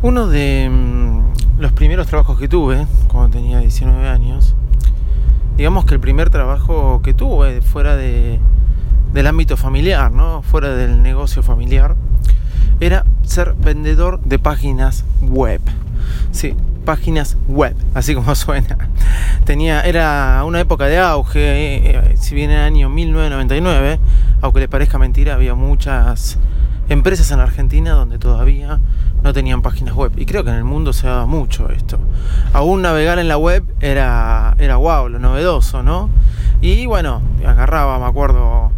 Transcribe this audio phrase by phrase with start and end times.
[0.02, 4.54] Uno de mm, los primeros trabajos que tuve, cuando tenía 19 años,
[5.56, 8.38] digamos que el primer trabajo que tuve fuera de,
[9.12, 10.42] del ámbito familiar, ¿no?
[10.42, 11.96] fuera del negocio familiar,
[12.78, 15.60] era ser vendedor de páginas web.
[16.30, 16.54] Sí,
[16.84, 18.88] páginas web, así como suena.
[19.44, 23.98] Tenía, era una época de auge, eh, si bien en el año 1999,
[24.40, 26.38] aunque le parezca mentira, había muchas
[26.88, 28.80] empresas en Argentina donde todavía
[29.22, 30.12] no tenían páginas web.
[30.16, 31.98] Y creo que en el mundo se daba mucho esto.
[32.52, 36.08] Aún navegar en la web era, era wow, lo novedoso, ¿no?
[36.62, 38.72] Y bueno, agarraba, me acuerdo,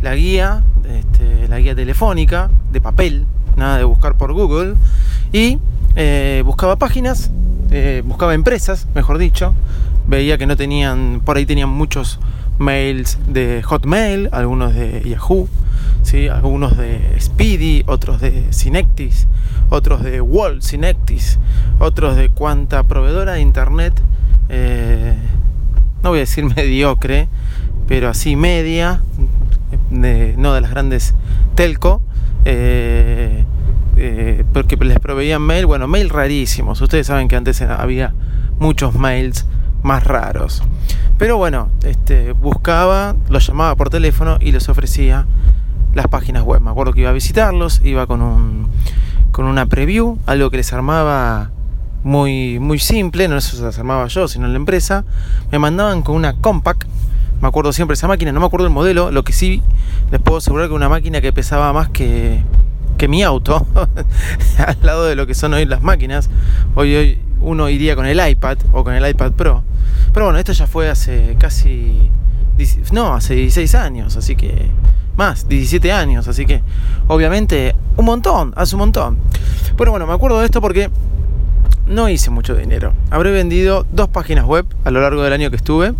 [0.00, 4.74] la guía, este, la guía telefónica, de papel, nada de buscar por Google,
[5.32, 5.58] y
[5.96, 7.30] eh, buscaba páginas,
[7.70, 9.54] eh, buscaba empresas, mejor dicho,
[10.06, 12.18] veía que no tenían, por ahí tenían muchos
[12.58, 15.48] mails de Hotmail, algunos de Yahoo,
[16.02, 16.28] ¿sí?
[16.28, 19.26] algunos de Speedy, otros de Synectis,
[19.70, 21.38] otros de Wall Synectis,
[21.78, 24.00] otros de cuanta proveedora de internet,
[24.48, 25.14] eh,
[26.02, 27.28] no voy a decir mediocre,
[27.88, 29.02] pero así media,
[29.90, 31.14] no de las grandes
[31.54, 32.00] telco,
[32.44, 33.44] eh,
[33.96, 38.14] eh, porque les proveían mail, bueno, mail rarísimos, ustedes saben que antes había
[38.58, 39.46] muchos mails
[39.84, 40.62] más raros.
[41.18, 45.26] Pero bueno, este, buscaba, los llamaba por teléfono y les ofrecía
[45.94, 46.60] las páginas web.
[46.60, 48.68] Me acuerdo que iba a visitarlos, iba con, un,
[49.30, 51.50] con una preview, algo que les armaba
[52.02, 55.04] muy, muy simple, no se las armaba yo, sino la empresa.
[55.52, 56.84] Me mandaban con una compact,
[57.40, 59.62] me acuerdo siempre esa máquina, no me acuerdo el modelo, lo que sí
[60.10, 62.42] les puedo asegurar que una máquina que pesaba más que,
[62.96, 63.66] que mi auto,
[64.66, 66.30] al lado de lo que son hoy las máquinas.
[66.74, 69.62] Hoy, hoy uno iría con el iPad o con el iPad Pro.
[70.14, 72.08] Pero bueno, esto ya fue hace casi.
[72.92, 74.70] No, hace 16 años, así que.
[75.16, 76.62] Más, 17 años, así que.
[77.08, 79.18] Obviamente, un montón, hace un montón.
[79.76, 80.88] Pero bueno, me acuerdo de esto porque
[81.88, 82.94] no hice mucho dinero.
[83.10, 85.94] Habré vendido dos páginas web a lo largo del año que estuve.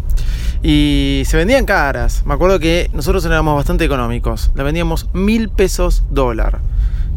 [0.63, 2.23] Y se vendían caras.
[2.25, 4.53] Me acuerdo que nosotros éramos bastante económicos.
[4.55, 6.61] La vendíamos mil pesos dólar.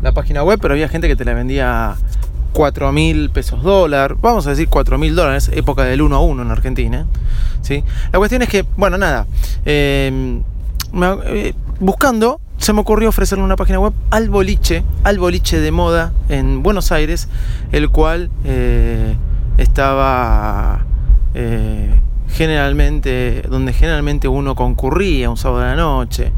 [0.02, 1.96] La página web, pero había gente que te la vendía
[2.58, 6.42] 4 mil pesos dólar, vamos a decir 4 mil dólares, época del 1 a 1
[6.42, 7.06] en Argentina.
[7.62, 7.84] ¿sí?
[8.12, 9.28] La cuestión es que, bueno, nada,
[9.64, 10.42] eh,
[11.28, 16.14] eh, buscando, se me ocurrió ofrecerle una página web al boliche, al boliche de moda
[16.30, 17.30] en Buenos Aires,
[17.72, 19.16] el cual eh,
[19.60, 20.84] estaba
[22.30, 26.32] generalmente, donde generalmente uno concurría un sábado de la noche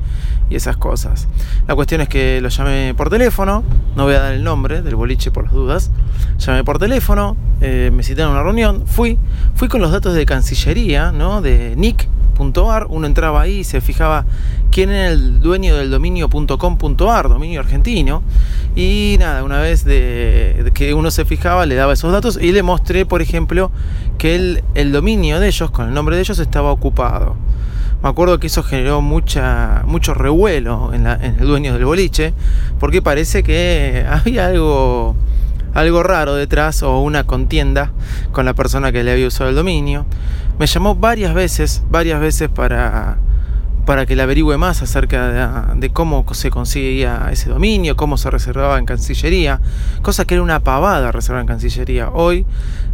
[0.50, 1.28] y esas cosas.
[1.68, 3.64] La cuestión es que lo llamé por teléfono,
[3.96, 5.92] no voy a dar el nombre del boliche por las dudas,
[6.40, 9.18] llamé por teléfono, eh, me citaron a una reunión, fui,
[9.56, 11.42] fui con los datos de Cancillería, ¿no?
[11.42, 14.26] de nick.ar, uno entraba ahí y se fijaba
[14.72, 18.24] quién era el dueño del dominio.com.ar, dominio argentino,
[18.76, 22.64] y nada, una vez de, que uno se fijaba le daba esos datos y le
[22.64, 23.72] mostré, por ejemplo,
[24.18, 27.36] que el, el dominio de ellos, con el nombre de ellos, estaba ocupado.
[28.02, 32.34] Me acuerdo que eso generó mucha, mucho revuelo en, el dueño del boliche,
[32.80, 35.18] porque parece que había algo,
[35.74, 37.92] algo raro detrás o una contienda
[38.32, 40.06] con la persona que le había usado el dominio.
[40.60, 43.18] Me llamó varias veces, varias veces para,
[43.86, 48.78] para que le averigüe más acerca de, cómo se conseguía ese dominio, cómo se reservaba
[48.78, 49.60] en Cancillería,
[50.02, 52.10] cosa que era una pavada reservar en Cancillería.
[52.10, 52.46] Hoy,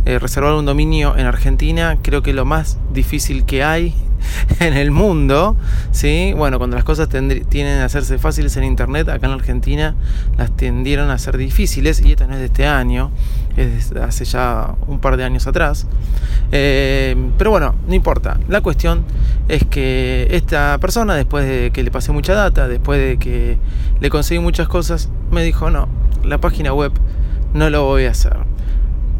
[0.05, 3.93] eh, reservar un dominio en Argentina creo que lo más difícil que hay
[4.59, 5.55] en el mundo,
[5.91, 6.33] ¿sí?
[6.35, 9.95] Bueno, cuando las cosas tienden a hacerse fáciles en Internet, acá en Argentina
[10.37, 13.11] las tendieron a ser difíciles, y esto no es de este año,
[13.55, 15.87] es de hace ya un par de años atrás.
[16.51, 18.39] Eh, pero bueno, no importa.
[18.47, 19.05] La cuestión
[19.47, 23.57] es que esta persona, después de que le pasé mucha data, después de que
[23.99, 25.87] le conseguí muchas cosas, me dijo, no,
[26.23, 26.91] la página web
[27.53, 28.37] no lo voy a hacer.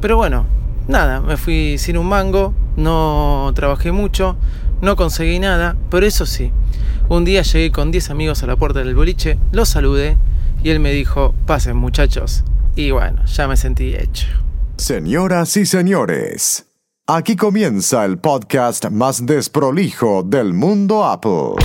[0.02, 0.46] Pero bueno,
[0.88, 4.36] nada, me fui sin un mango, no trabajé mucho,
[4.82, 6.52] no conseguí nada, pero eso sí,
[7.10, 10.18] un día llegué con 10 amigos a la puerta del boliche, los saludé
[10.64, 12.44] y él me dijo, pasen muchachos.
[12.76, 14.28] Y bueno, ya me sentí hecho.
[14.78, 16.66] Señoras y señores,
[17.08, 21.56] aquí comienza el podcast más desprolijo del mundo Apple.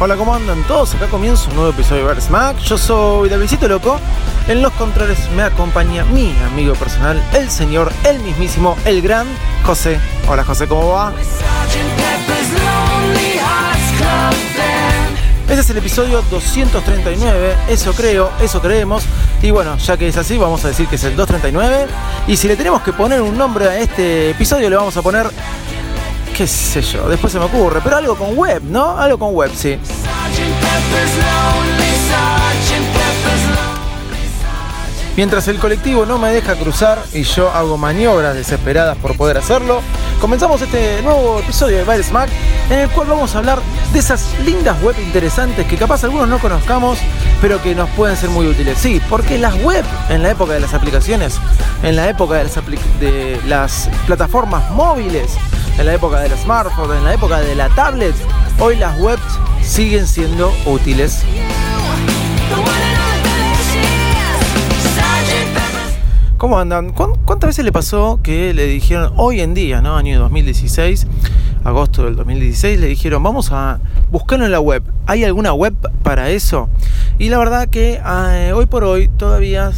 [0.00, 0.92] Hola, ¿cómo andan todos?
[0.96, 2.58] Acá comienza un nuevo episodio de Bar Smack.
[2.58, 4.00] Yo soy Davidcito Loco.
[4.48, 9.24] En los controles me acompaña mi amigo personal, el señor, el mismísimo, el gran
[9.62, 10.00] José.
[10.28, 11.12] Hola José, ¿cómo va?
[15.48, 19.04] Este es el episodio 239, eso creo, eso creemos.
[19.42, 21.86] Y bueno, ya que es así, vamos a decir que es el 239.
[22.26, 25.30] Y si le tenemos que poner un nombre a este episodio, le vamos a poner,
[26.34, 28.98] qué sé yo, después se me ocurre, pero algo con web, ¿no?
[28.98, 29.78] Algo con web, sí.
[35.16, 39.80] Mientras el colectivo no me deja cruzar y yo hago maniobras desesperadas por poder hacerlo,
[40.20, 42.28] comenzamos este nuevo episodio de Baile Smack
[42.68, 43.60] en el cual vamos a hablar
[43.92, 46.98] de esas lindas web interesantes que capaz algunos no conozcamos,
[47.40, 48.76] pero que nos pueden ser muy útiles.
[48.76, 51.38] Sí, porque las web en la época de las aplicaciones,
[51.84, 52.54] en la época de las,
[52.98, 55.38] de las plataformas móviles,
[55.78, 58.14] en la época de los smartphones, en la época de la tablet,
[58.58, 59.22] hoy las webs
[59.62, 61.24] siguen siendo útiles.
[66.36, 66.90] ¿Cómo andan?
[66.92, 69.96] ¿Cuán- ¿Cuántas veces le pasó que le dijeron hoy en día, ¿no?
[69.96, 71.06] Año 2016,
[71.64, 73.78] agosto del 2016, le dijeron, vamos a
[74.10, 74.82] buscarlo en la web.
[75.06, 76.68] ¿Hay alguna web para eso?
[77.18, 79.70] Y la verdad que eh, hoy por hoy todavía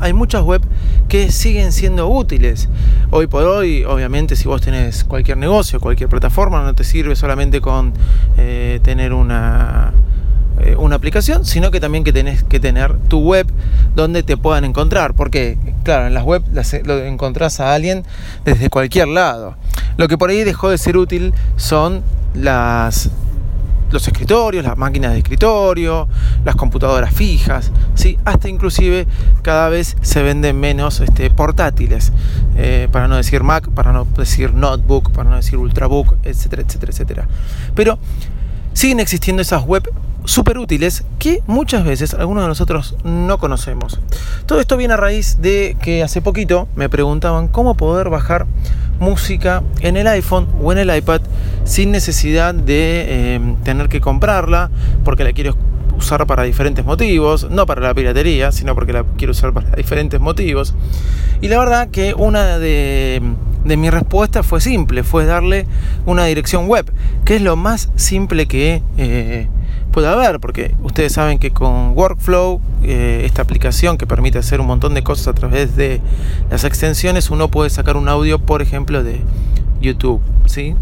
[0.00, 0.62] hay muchas web
[1.08, 2.68] que siguen siendo útiles.
[3.10, 7.60] Hoy por hoy, obviamente, si vos tenés cualquier negocio, cualquier plataforma, no te sirve solamente
[7.60, 7.92] con
[8.36, 9.92] eh, tener una
[10.60, 13.46] eh, una aplicación, sino que también que tenés que tener tu web
[13.94, 15.14] donde te puedan encontrar.
[15.14, 18.04] Porque, claro, en las web las- lo encontrás a alguien
[18.44, 19.54] desde cualquier lado.
[19.96, 22.02] Lo que por ahí dejó de ser útil son
[22.34, 23.10] las
[23.90, 26.08] los escritorios, las máquinas de escritorio,
[26.44, 28.18] las computadoras fijas, ¿sí?
[28.24, 29.06] hasta inclusive
[29.42, 32.12] cada vez se venden menos este, portátiles,
[32.56, 36.92] eh, para no decir Mac, para no decir notebook, para no decir ultrabook, etcétera, etcétera,
[36.92, 37.28] etcétera.
[37.74, 37.98] Pero
[38.72, 39.90] siguen existiendo esas web
[40.24, 43.98] súper útiles que muchas veces algunos de nosotros no conocemos.
[44.46, 48.46] Todo esto viene a raíz de que hace poquito me preguntaban cómo poder bajar
[49.00, 51.22] música en el iPhone o en el iPad
[51.68, 53.04] sin necesidad de
[53.36, 54.70] eh, tener que comprarla
[55.04, 55.54] porque la quiero
[55.98, 60.18] usar para diferentes motivos, no para la piratería, sino porque la quiero usar para diferentes
[60.18, 60.74] motivos.
[61.42, 63.20] Y la verdad que una de,
[63.64, 65.66] mis respuestas fue simple, fue darle
[66.06, 66.90] una dirección web,
[67.26, 69.48] que es lo más simple que eh,
[69.92, 74.68] puede haber, porque ustedes saben que con Workflow, eh, esta aplicación que permite hacer un
[74.68, 76.00] montón de cosas a través de
[76.50, 79.20] las extensiones, uno puede sacar un audio, por ejemplo, de
[79.82, 80.74] YouTube, ¿sí?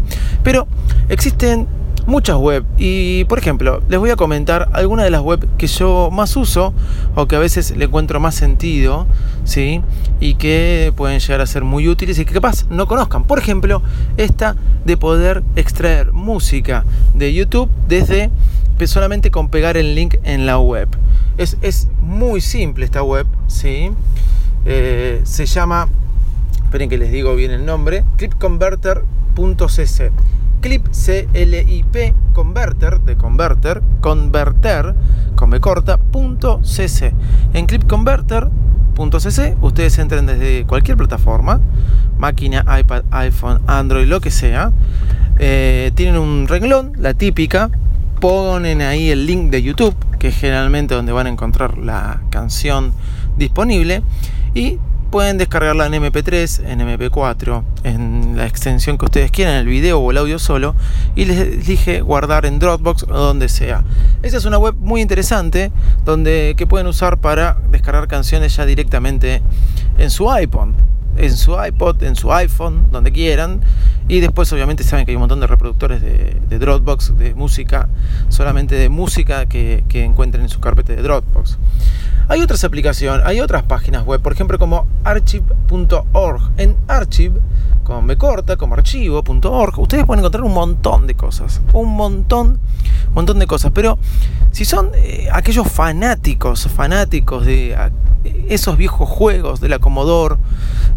[0.43, 0.67] Pero
[1.09, 1.67] existen
[2.07, 6.09] muchas web y por ejemplo les voy a comentar algunas de las web que yo
[6.09, 6.73] más uso
[7.15, 9.05] o que a veces le encuentro más sentido
[9.43, 9.81] ¿sí?
[10.21, 13.81] y que pueden llegar a ser muy útiles y que capaz no conozcan por ejemplo
[14.15, 14.55] esta
[14.85, 18.31] de poder extraer música de YouTube desde
[18.85, 20.87] solamente con pegar el link en la web
[21.37, 23.91] es, es muy simple esta web ¿sí?
[24.63, 25.89] Eh, se llama
[26.67, 30.11] esperen que les digo bien el nombre, clipconverter.cc.
[30.59, 34.93] Clip C-L-I-P converter de converter, converter
[35.35, 37.13] con B corta, punto cc.
[37.53, 41.61] En clipconverter.cc ustedes entran desde cualquier plataforma,
[42.17, 44.73] máquina, iPad, iPhone, Android, lo que sea.
[45.39, 47.71] Eh, tienen un renglón, la típica,
[48.19, 52.91] ponen ahí el link de YouTube, que es generalmente donde van a encontrar la canción
[53.37, 54.03] disponible,
[54.53, 59.99] y pueden descargarla en MP3, en MP4, en la extensión que ustedes quieran, el video
[59.99, 60.75] o el audio solo,
[61.15, 63.83] y les elige guardar en Dropbox o donde sea.
[64.23, 65.71] Esa es una web muy interesante
[66.05, 69.41] donde que pueden usar para descargar canciones ya directamente
[69.97, 70.75] en su iPhone
[71.17, 73.61] en su iPod, en su iPhone, donde quieran.
[74.07, 77.89] Y después obviamente saben que hay un montón de reproductores de, Dropbox, de música,
[78.29, 81.57] solamente de música que encuentren en su carpeta de Dropbox.
[82.29, 86.41] Hay otras aplicaciones, hay otras páginas web, por ejemplo como archive.org.
[86.57, 87.39] En archive,
[87.83, 91.61] con B corta, como archivo.org, ustedes pueden encontrar un montón de cosas.
[91.73, 92.59] Un montón,
[93.13, 93.71] montón de cosas.
[93.73, 93.97] Pero
[94.51, 97.77] si son eh, aquellos fanáticos, fanáticos de
[98.49, 100.35] esos viejos juegos de la Commodore,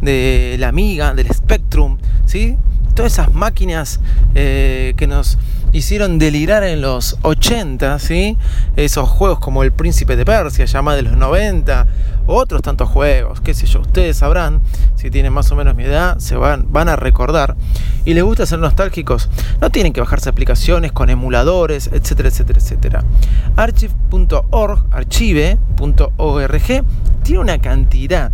[0.00, 2.56] de la Amiga, del Spectrum, ¿sí?
[2.94, 4.00] todas esas máquinas
[4.34, 5.38] eh, que nos
[5.72, 8.36] hicieron delirar en los 80, ¿sí?
[8.76, 11.86] Esos juegos como El Príncipe de Persia, más de los 90,
[12.26, 14.60] otros tantos juegos, qué sé yo, ustedes sabrán,
[14.94, 17.56] si tienen más o menos mi edad, se van, van a recordar.
[18.04, 19.28] Y les gusta ser nostálgicos,
[19.60, 23.04] no tienen que bajarse aplicaciones con emuladores, etcétera, etcétera, etcétera.
[23.56, 26.62] Archive.org, archive.org,
[27.22, 28.32] tiene una cantidad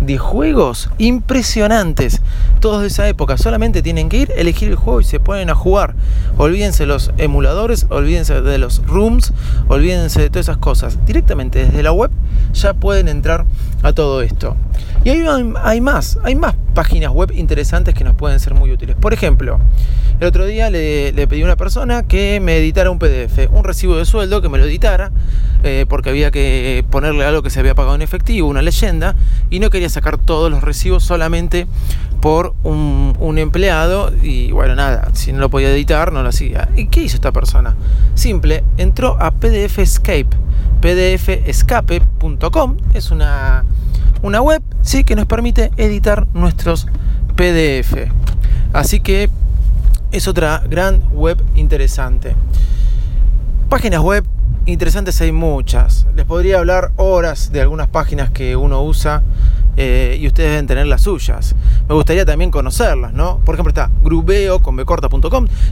[0.00, 2.20] de juegos impresionantes,
[2.60, 3.36] todos de esa época.
[3.38, 5.94] Solamente tienen que ir, elegir el juego y se ponen a jugar.
[6.36, 9.32] Olvídense los emuladores, olvídense de los rooms,
[9.68, 10.98] olvídense de todas esas cosas.
[11.06, 12.10] Directamente desde la web
[12.52, 13.44] ya pueden entrar
[13.82, 14.56] a todo esto.
[15.04, 15.24] Y hay,
[15.62, 18.94] hay más, hay más páginas web interesantes que nos pueden ser muy útiles.
[18.94, 19.58] Por ejemplo,
[20.20, 23.96] el otro día le, pedí a una persona que me editara un PDF, un recibo
[23.96, 25.10] de sueldo que me lo editara,
[25.64, 29.16] eh, porque había que ponerle algo que se había pagado en efectivo, una leyenda,
[29.50, 31.66] y no quería sacar todos los recibos solamente
[32.20, 36.68] por un, un, empleado y bueno, nada, si no lo podía editar, no lo hacía.
[36.76, 37.74] ¿Y qué hizo esta persona?
[38.14, 40.28] Simple, entró a PDF Escape,
[40.80, 43.64] pdfescape.com, es una,
[44.22, 45.04] una web ¿sí?
[45.04, 46.86] que nos permite editar nuestros
[47.36, 48.10] PDF.
[48.72, 49.30] Así que
[50.12, 52.34] es otra gran web interesante.
[53.68, 54.24] Páginas web
[54.66, 56.06] interesantes hay muchas.
[56.14, 59.22] Les podría hablar horas de algunas páginas que uno usa
[59.76, 61.54] eh, y ustedes deben tener las suyas.
[61.88, 63.38] Me gustaría también conocerlas, ¿no?
[63.44, 64.76] Por ejemplo está grubeo con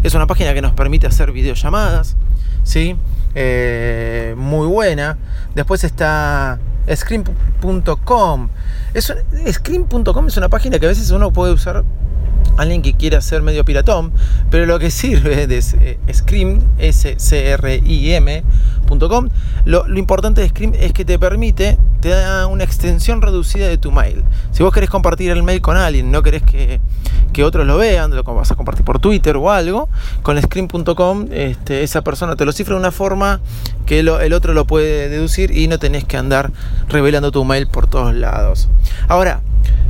[0.02, 2.16] es una página que nos permite hacer videollamadas,
[2.62, 2.96] ¿sí?
[3.34, 5.18] Eh, muy buena.
[5.54, 6.58] Después está
[6.94, 8.48] scream.com.
[8.96, 11.84] Scream.com es una página que a veces uno puede usar
[12.56, 14.12] alguien que quiera ser medio piratón,
[14.50, 17.28] pero lo que sirve de eh, Scream, S-C-R-I-M.com,
[19.64, 23.90] lo, importante de Scream es que te permite, te da una extensión reducida de tu
[23.92, 24.22] mail.
[24.52, 26.80] Si vos querés compartir el mail con alguien, no querés que,
[27.32, 29.88] que otros lo vean, lo vas a compartir por Twitter o algo,
[30.22, 33.40] con Scream.com este, esa persona te lo cifra de una forma
[33.86, 36.50] que el otro lo puede deducir y no tenés que andar
[36.88, 38.68] revelando tu mail por todos lados.
[39.08, 39.40] Ahora,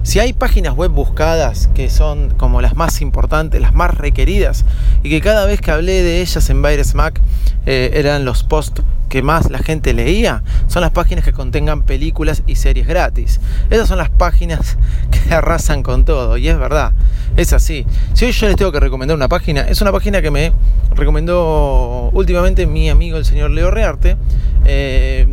[0.02, 4.64] si hay páginas web buscadas que son como las más importantes, las más requeridas,
[5.02, 7.20] y que cada vez que hablé de ellas en Virus Mac
[7.66, 12.42] eh, eran los posts que más la gente leía, son las páginas que contengan películas
[12.46, 13.40] y series gratis.
[13.70, 14.78] Esas son las páginas
[15.10, 16.92] que arrasan con todo, y es verdad,
[17.36, 17.84] es así.
[18.14, 20.52] Si hoy yo les tengo que recomendar una página, es una página que me
[20.94, 24.16] recomendó últimamente mi amigo el señor Leo Rearte.
[24.64, 25.26] Eh,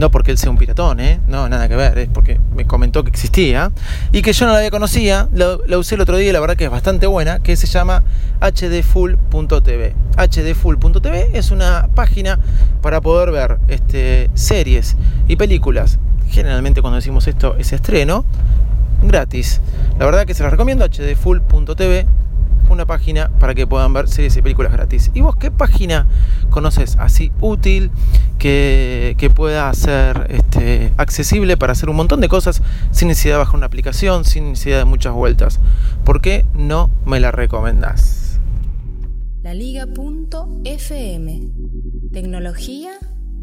[0.00, 1.20] no porque él sea un piratón, ¿eh?
[1.28, 3.70] No, nada que ver, es porque me comentó que existía
[4.12, 6.56] y que yo no la había conocía, la, usé el otro día y la verdad
[6.56, 8.02] que es bastante buena, que se llama
[8.40, 9.94] hdfull.tv.
[10.16, 12.40] hdfull.tv es una página
[12.80, 14.96] para poder ver este, series
[15.28, 15.98] y películas.
[16.30, 18.24] Generalmente cuando decimos esto es estreno,
[19.02, 19.60] gratis.
[19.98, 22.06] La verdad que se las recomiendo, hdfull.tv
[22.70, 25.10] una página para que puedan ver series y películas gratis.
[25.12, 26.06] ¿Y vos qué página
[26.50, 27.90] conoces así útil
[28.40, 33.54] que, pueda ser este, accesible para hacer un montón de cosas sin necesidad de bajar
[33.54, 35.60] una aplicación, sin necesidad de muchas vueltas?
[36.04, 38.40] ¿Por qué no me la recomendás?
[39.42, 41.40] La Liga.fm
[42.12, 42.90] Tecnología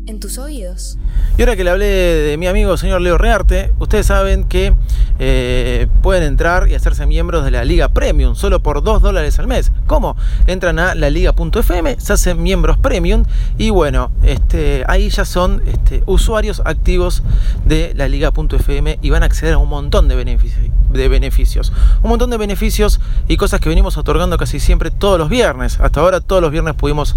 [0.08, 0.98] en tus oídos.
[1.38, 4.74] Y ahora que le hablé de mi amigo señor Leo Rearte, ustedes saben que
[5.20, 9.48] eh, pueden entrar y hacerse miembros de la Liga Premium solo por 2 dólares al
[9.48, 9.72] mes.
[9.86, 10.16] ¿Cómo?
[10.48, 13.24] Entran a la liga.fm, se hacen miembros Premium
[13.58, 17.24] y bueno, este, ahí ya son este, usuarios activos
[17.66, 21.72] de la Liga.fm y van a acceder a un montón de beneficios, de beneficios.
[22.02, 25.80] Un montón de beneficios y cosas que venimos otorgando casi siempre todos los viernes.
[25.80, 27.16] Hasta ahora todos los viernes pudimos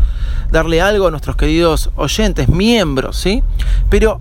[0.50, 3.42] darle algo a nuestros queridos oyentes, miembros ¿sí?
[3.88, 4.20] Pero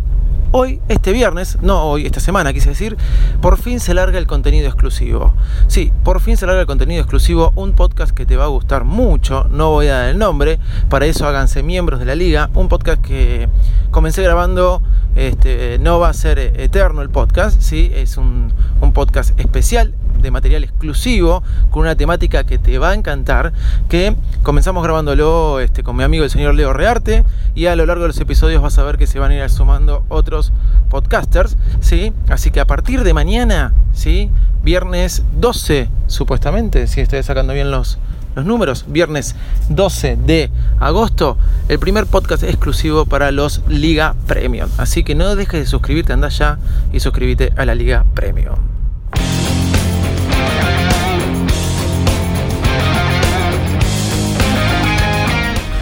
[0.52, 2.98] hoy, este viernes, no hoy, esta semana quise decir,
[3.42, 5.34] por fin se larga el contenido exclusivo.
[5.68, 8.84] Sí, por fin se larga el contenido exclusivo, un podcast que te va a gustar
[8.84, 12.68] mucho, no voy a dar el nombre, para eso háganse miembros de la liga, un
[12.68, 13.50] podcast que
[13.92, 14.82] comencé grabando,
[15.16, 17.92] este, no va a ser eterno el podcast, ¿sí?
[17.94, 22.94] es un, un podcast especial de material exclusivo con una temática que te va a
[22.94, 23.54] encantar,
[23.88, 27.24] que comenzamos grabándolo este, con mi amigo el señor Leo Rearte
[27.56, 29.50] y a lo largo de los episodios vas a ver que se van a ir
[29.50, 30.52] sumando otros
[30.90, 32.14] podcasters, ¿sí?
[32.30, 34.30] Así que a partir de mañana, ¿sí?
[34.64, 37.98] Viernes 12, supuestamente, si estoy sacando bien los,
[38.36, 39.36] los números, viernes
[39.70, 40.50] 12 de
[40.80, 44.70] agosto, el primer podcast exclusivo para los Liga Premium.
[44.78, 46.58] Así que no dejes de suscribirte, anda ya
[46.92, 48.69] y suscríbete a la Liga Premium.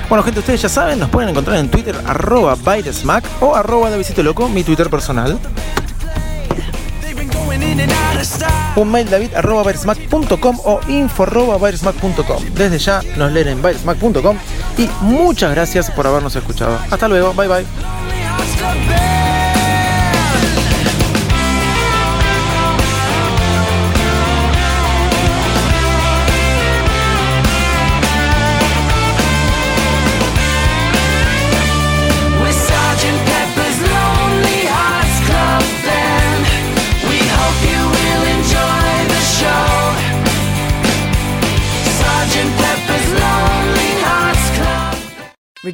[0.10, 2.56] Bueno, gente, ustedes ya saben, nos pueden encontrar en Twitter, arroba
[3.42, 5.38] o arroba Loco, mi Twitter personal.
[8.76, 9.64] Un mail david arroba
[10.64, 11.72] o info arroba.
[12.54, 14.38] Desde ya nos leen en bairesmack.com
[14.78, 16.80] y muchas gracias por habernos escuchado.
[16.90, 17.66] Hasta luego, bye bye.